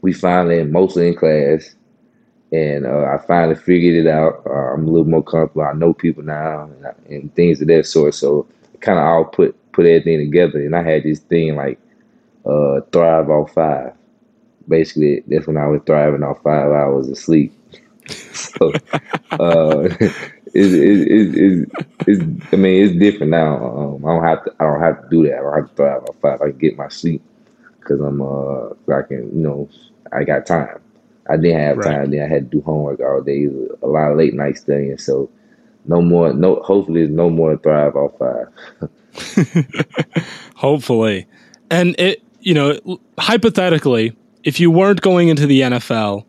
[0.02, 1.76] we finally mostly in class,
[2.54, 4.44] and uh, I finally figured it out.
[4.48, 5.64] Uh, I'm a little more comfortable.
[5.64, 8.16] I know people now and, I- and things of that sort.
[8.16, 8.48] So
[8.82, 11.80] kind of all put put everything together, and I had this thing like
[12.46, 13.94] uh, thrive off five.
[14.68, 17.54] Basically, that's when I was thriving off five hours of sleep.
[18.08, 18.74] so
[19.40, 20.16] uh, it's,
[20.54, 21.72] it's, it's,
[22.08, 23.58] it's, I mean, it's different now.
[23.66, 24.54] Um, I don't have to.
[24.60, 25.40] I don't have to do that.
[25.40, 26.42] I don't have to thrive off five.
[26.42, 27.24] I can get my sleep
[27.80, 28.22] because I'm.
[28.22, 29.30] Uh, I can.
[29.38, 29.70] You know,
[30.14, 30.80] I got time.
[31.30, 31.92] I didn't have Right.
[31.92, 32.12] time.
[32.12, 33.48] Then I had to do homework all day.
[33.82, 34.98] A lot of late night studying.
[34.98, 35.30] So
[35.86, 36.34] no more.
[36.34, 36.56] No.
[36.64, 38.48] Hopefully, there's no more thrive off five.
[40.56, 41.28] Hopefully.
[41.70, 42.80] And it, you know,
[43.18, 46.26] hypothetically, if you weren't going into the NFL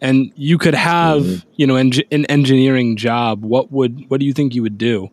[0.00, 1.48] and you could have, Mm-hmm.
[1.56, 5.10] you know, eng- an engineering job, what would what do you think you would do?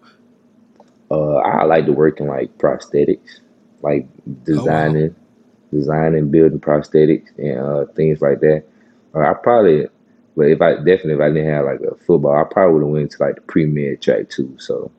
[1.12, 3.40] Uh, I like to work in like prosthetics,
[3.82, 4.08] like
[4.44, 5.16] designing,
[5.72, 8.64] designing, building prosthetics and uh, things like that.
[9.16, 9.88] Uh, I probably,
[10.36, 12.93] but if I definitely if I didn't have like a football, I probably would have
[12.93, 14.55] went to like the pre-med track too.
[14.59, 14.91] So,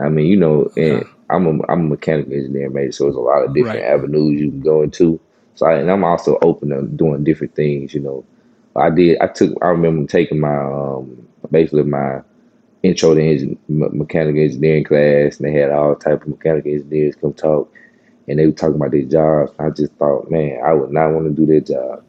[0.00, 3.20] I mean, you know, and I'm a I'm a mechanical engineer major, so there's a
[3.20, 3.84] lot of different Right.
[3.86, 5.20] avenues you can go into.
[5.56, 7.94] So, I, and I'm also open to doing different things.
[7.94, 8.26] You know,
[8.76, 9.18] I did.
[9.20, 9.56] I took.
[9.62, 12.22] I remember taking my um basically my
[12.82, 17.16] intro to engine, me- mechanical engineering class, and they had all type of mechanical engineers
[17.16, 17.72] come talk,
[18.28, 19.52] and they were talking about their jobs.
[19.60, 22.04] I just thought, man, I would not want to do that job.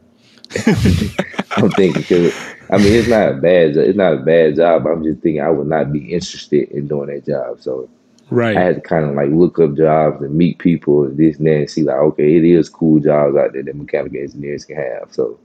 [1.58, 2.34] I'm thinking because
[2.70, 3.76] I mean, it's not a bad.
[3.78, 4.86] It's not a bad job.
[4.86, 7.62] I'm just thinking I would not be interested in doing that job.
[7.62, 7.90] So
[8.30, 8.58] Right.
[8.58, 11.48] I had to kind of like look up jobs and meet people and this and
[11.48, 14.76] that and see like, okay, it is cool jobs out there that mechanical engineers can
[14.76, 15.14] have.
[15.14, 15.40] So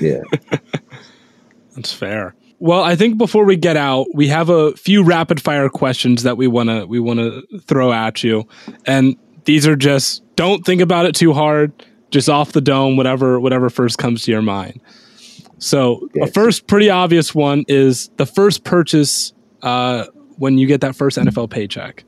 [0.00, 0.22] yeah,
[1.74, 2.34] That's fair.
[2.60, 6.36] Well, I think before we get out, we have a few rapid fire questions that
[6.36, 8.46] we want to we want to throw at you.
[8.86, 11.72] And these are just don't think about it too hard,
[12.14, 14.80] just off the dome whatever whatever first comes to your mind.
[15.58, 20.04] So, a first pretty obvious one is the first purchase uh,
[20.36, 22.04] when you get that first NFL paycheck.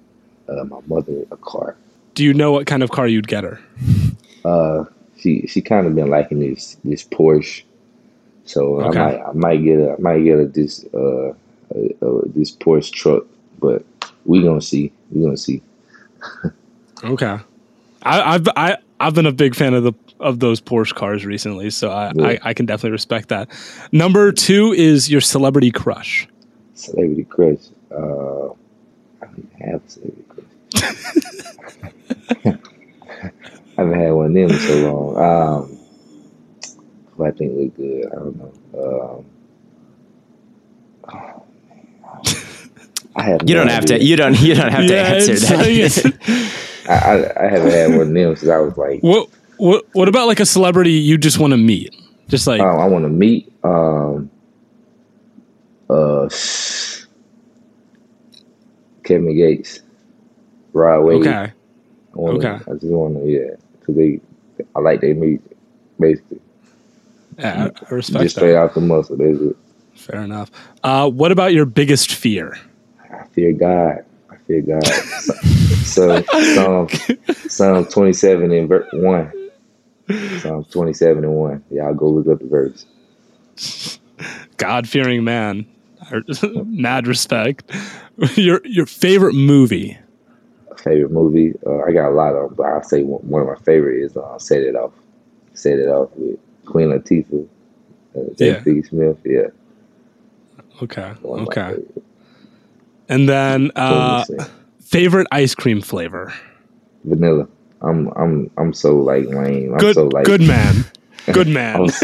[0.49, 1.77] uh, my mother a car.
[2.15, 3.61] Do you know what kind of car you'd get her?
[4.45, 4.85] Uh,
[5.19, 7.65] she she kind of been liking this this Porsche,
[8.45, 9.01] so Okay.
[9.01, 11.33] I might I might get a I might get a this uh, uh,
[12.03, 13.25] uh this Porsche truck,
[13.59, 13.85] but
[14.25, 15.63] we gonna see we gonna see.
[17.05, 17.39] Okay.
[18.03, 21.71] I, I've I, I've been a big fan of the of those Porsche cars recently,
[21.71, 22.27] so I, Yeah.
[22.27, 23.49] I, I can definitely respect that.
[23.93, 26.27] Number two is your celebrity crush.
[26.75, 27.59] Celebrity crush.
[27.91, 28.49] Uh,
[29.21, 30.45] I don't even have a celebrity crush.
[33.79, 35.17] I haven't had one of them in so long.
[35.19, 35.79] Um,
[37.13, 38.07] who I think look good.
[38.07, 38.53] I don't know.
[39.19, 39.25] Um,
[43.17, 43.41] I have.
[43.49, 44.03] You no don't have to.
[44.03, 44.41] You don't.
[44.41, 46.53] You don't have to answer that.
[46.89, 49.03] I, I, haven't had one of them since I was like.
[49.03, 51.95] what what what about like a celebrity you just want to meet?
[52.28, 53.53] Just like Um, I want to meet.
[53.62, 54.30] Um,
[55.89, 56.28] uh,
[59.05, 59.80] Kevin Gates,
[60.72, 61.20] Rod Wave.
[61.20, 61.53] okay, I
[62.12, 62.70] wanna, okay.
[62.70, 64.20] I just want to, yeah, because they,
[64.74, 65.57] I like their music,
[65.99, 66.41] basically.
[67.39, 68.59] yeah, I respect just straight that.
[68.59, 69.16] out the muscle.
[69.16, 69.57] That's it.
[69.95, 70.51] Fair enough.
[70.82, 72.59] Uh, what about your biggest fear?
[73.11, 74.05] I fear God.
[74.30, 74.82] I fear God.
[75.85, 76.23] so,
[76.55, 76.89] Psalm,
[77.49, 79.33] Psalm 27 and ver- 1.
[80.41, 81.64] Psalm 27 and 1.
[81.71, 83.99] Y'all go look up the verse.
[84.57, 85.67] God fearing man.
[86.43, 87.71] Mad respect.
[88.37, 89.99] Your your favorite movie.
[90.79, 91.53] Favorite movie?
[91.67, 94.03] Uh, I got a lot of them, but I'll say one, one of my favorite
[94.03, 94.93] is uh, Set It Off.
[95.55, 97.49] Set It Off with Queen Latifah,
[98.17, 98.61] uh, Yeah.
[98.61, 98.83] J.P.
[98.83, 99.19] Smith.
[99.25, 99.49] Yeah.
[100.83, 101.77] Okay, one okay.
[103.09, 104.25] And then uh.
[104.87, 106.32] Favorite ice cream flavor.
[107.05, 107.49] Vanilla.
[107.82, 109.72] I'm I'm I'm so like lame.
[109.72, 110.84] I'm Good, so like good man.
[111.32, 111.89] Good man.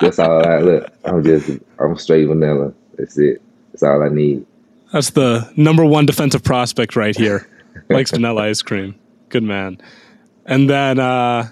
[0.00, 0.92] That's all I look.
[1.04, 2.72] I'm just I'm straight vanilla.
[2.98, 3.40] That's it.
[3.70, 4.44] That's all I need.
[4.92, 7.48] That's the number one defensive prospect right here.
[7.88, 8.96] Likes vanilla ice cream.
[9.28, 9.80] Good man.
[10.44, 11.50] And then, uh,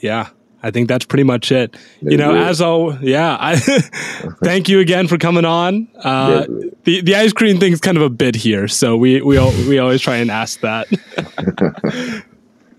[0.00, 0.30] yeah,
[0.66, 1.76] I think that's pretty much it.
[2.02, 2.40] you know, it.
[2.40, 3.56] as all, yeah, I
[4.42, 5.86] thank you again for coming on.
[6.02, 6.44] Uh,
[6.82, 9.78] the the ice cream thing's kind of a bit here, so we we all, we
[9.78, 10.88] always try and ask that.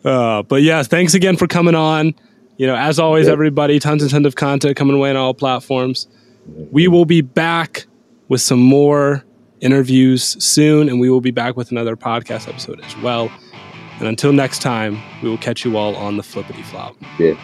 [0.05, 2.13] uh, but yeah, thanks again for coming on.
[2.57, 6.07] You know, as always, everybody, tons and tons of content coming away on all platforms.
[6.71, 7.85] We will be back
[8.27, 9.23] with some more
[9.61, 13.31] interviews soon, and we will be back with another podcast episode as well.
[13.99, 16.95] And until next time, we will catch you all on the flippity flop.
[17.17, 17.35] Yeah.